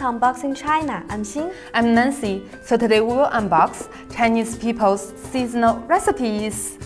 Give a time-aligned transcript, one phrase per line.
[0.00, 1.04] to Unboxing China.
[1.10, 1.52] I'm Xin.
[1.74, 2.42] I'm Nancy.
[2.64, 6.78] So today we will unbox Chinese people's seasonal recipes.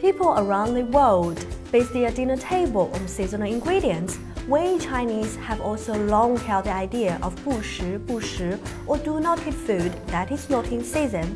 [0.00, 4.20] People around the world base their dinner table on seasonal ingredients.
[4.46, 8.56] We Chinese have also long held the idea of 不时不食
[8.86, 11.26] or do not eat food that is not in season.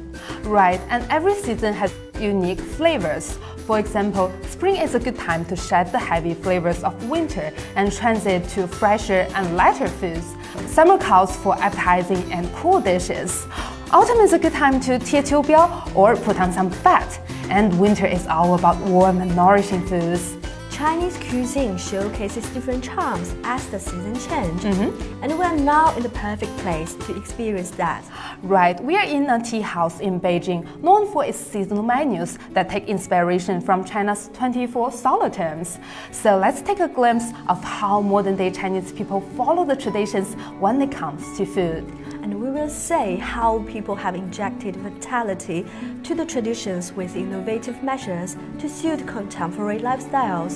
[0.45, 1.91] Right, and every season has
[2.21, 3.39] unique flavors.
[3.67, 7.91] For example, spring is a good time to shed the heavy flavors of winter and
[7.91, 10.35] transit to fresher and lighter foods.
[10.67, 13.47] Summer calls for appetizing and cool dishes.
[13.91, 17.21] Autumn is a good time to tie qiu biao or put on some fat.
[17.49, 20.37] And winter is all about warm and nourishing foods.
[20.75, 25.23] Chinese cuisine showcases different charms as the season change, mm -hmm.
[25.23, 28.03] and we are now in the perfect place to experience that.
[28.43, 32.69] Right, we are in a tea house in Beijing, known for its seasonal menus that
[32.69, 35.79] take inspiration from China's 24 solar terms.
[36.11, 40.29] So let's take a glimpse of how modern day Chinese people follow the traditions
[40.61, 41.85] when it comes to food
[42.25, 45.67] and we will say how people have injected vitality
[46.03, 50.55] to the traditions with innovative measures to suit contemporary lifestyles.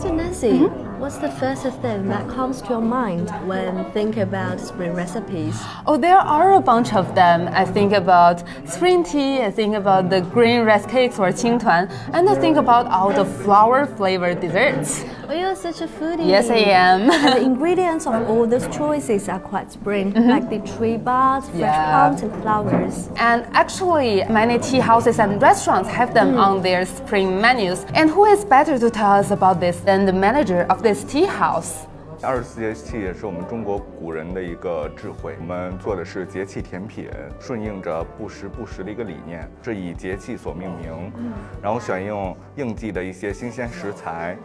[0.00, 0.97] So Nancy, mm -hmm.
[1.08, 5.58] What's the first thing that comes to your mind when think about spring recipes?
[5.86, 7.48] Oh, there are a bunch of them.
[7.50, 12.28] I think about spring tea, I think about the green rice cakes or qingtuan, and
[12.28, 15.02] I think about all the flower flavored desserts.
[15.30, 16.26] Oh, you're such a foodie.
[16.26, 17.06] Yes, I am.
[17.34, 20.34] the ingredients of all those choices are quite spring, mm -hmm.
[20.34, 21.90] like the tree bark, fresh yeah.
[21.90, 22.94] plants, and flowers.
[23.30, 26.46] And actually, many tea houses and restaurants have them mm.
[26.46, 27.78] on their spring menus.
[27.98, 31.28] And who is better to tell us about this than the manager of this tea
[31.28, 31.84] house?
[32.20, 35.36] 二十四节气也是我们中国古人的一个智慧。
[35.40, 41.12] 我们做的是节气甜品，顺应着不时不食的一个理念，是以节气所命名，
[41.62, 44.36] 然后选用应季的一些新鲜食材。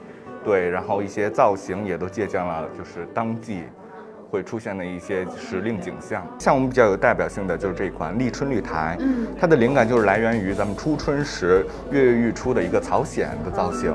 [0.43, 3.63] 对，然后一些造型也都借鉴了，就是当季
[4.29, 6.23] 会出现的一些时令景象。
[6.37, 13.91] 像我们比较有代表性的就是这款立春绿苔，嗯，它的灵感就是来源于咱们初春时跃跃欲出的一个草藓的造型。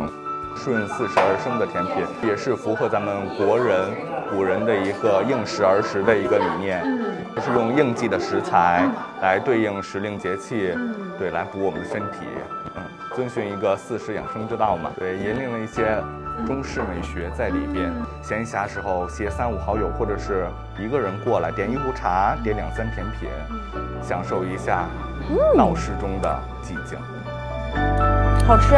[0.57, 3.91] 顺四时而生的甜品，也是符合咱们国人
[4.31, 6.83] 古人的一个应时而食的一个理念，
[7.35, 8.89] 就是用应季的食材
[9.23, 10.75] 来对应时令节气，
[11.19, 12.27] 对，来补我们的身体，
[12.77, 12.83] 嗯，
[13.15, 16.03] 遵循一个四时养生之道嘛，对，引领了一些。
[16.47, 17.93] 中式美学在里边，
[18.23, 20.47] 闲暇时候携三五好友或者是
[20.79, 23.29] 一个人过来，点一壶茶，点两三甜品，
[24.01, 24.85] 享受一下
[25.57, 26.97] 闹市中的寂静。
[28.47, 28.77] 好吃。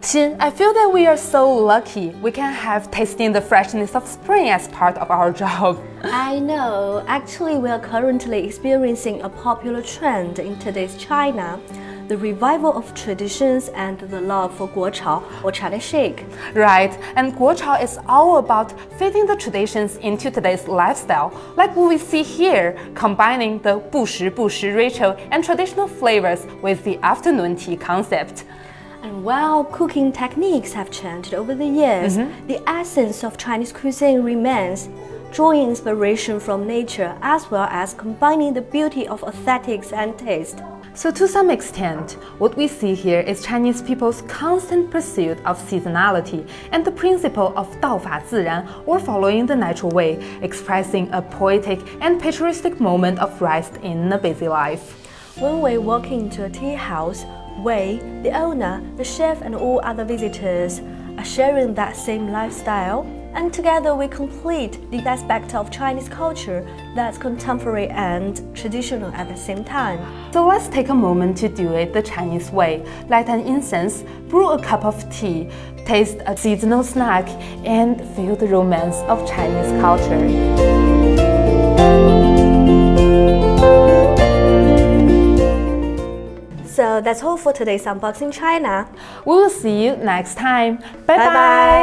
[0.00, 2.10] Xin, I feel that we are so lucky.
[2.22, 5.82] We can have tasting the freshness of spring as part of our job.
[6.04, 7.04] I know.
[7.08, 11.60] Actually, we are currently experiencing a popular trend in today's China
[12.08, 16.24] the revival of traditions and the love for guochao or China chic.
[16.54, 21.98] Right, and guochao is all about fitting the traditions into today's lifestyle, like what we
[21.98, 28.44] see here, combining the 不时不食 ritual and traditional flavors with the afternoon tea concept.
[29.02, 32.46] And while cooking techniques have changed over the years, mm -hmm.
[32.48, 34.88] the essence of Chinese cuisine remains,
[35.32, 40.58] drawing inspiration from nature as well as combining the beauty of aesthetics and taste.
[40.94, 46.44] So, to some extent, what we see here is Chinese people's constant pursuit of seasonality
[46.72, 51.78] and the principle of Dao Fa Ziran, or following the natural way, expressing a poetic
[52.00, 55.07] and picturesque moment of rest in a busy life.
[55.40, 57.24] When we walk into a tea house,
[57.58, 60.80] we, the owner, the chef, and all other visitors,
[61.16, 66.66] are sharing that same lifestyle and together we complete the aspect of Chinese culture
[66.96, 70.00] that's contemporary and traditional at the same time.
[70.32, 72.84] So let's take a moment to do it the Chinese way.
[73.08, 75.50] Light an incense, brew a cup of tea,
[75.84, 77.28] taste a seasonal snack,
[77.64, 82.07] and feel the romance of Chinese culture.
[87.00, 88.88] That's all for today's Unboxing China.
[89.24, 90.76] We will see you next time.
[91.06, 91.16] Bye bye.
[91.16, 91.77] bye, -bye.